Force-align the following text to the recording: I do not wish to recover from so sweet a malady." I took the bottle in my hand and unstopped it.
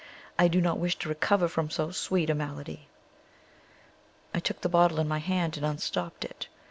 I 0.39 0.47
do 0.47 0.61
not 0.61 0.79
wish 0.79 0.95
to 0.95 1.09
recover 1.09 1.47
from 1.47 1.69
so 1.69 1.91
sweet 1.91 2.31
a 2.31 2.33
malady." 2.33 2.87
I 4.33 4.39
took 4.39 4.61
the 4.61 4.67
bottle 4.67 4.99
in 4.99 5.07
my 5.07 5.19
hand 5.19 5.57
and 5.57 5.63
unstopped 5.67 6.25
it. 6.25 6.47